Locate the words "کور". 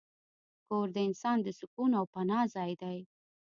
0.67-0.87